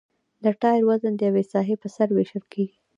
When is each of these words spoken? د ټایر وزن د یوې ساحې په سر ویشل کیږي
د 0.43 0.45
ټایر 0.61 0.83
وزن 0.89 1.13
د 1.17 1.21
یوې 1.29 1.43
ساحې 1.51 1.75
په 1.81 1.87
سر 1.95 2.07
ویشل 2.15 2.43
کیږي 2.53 2.77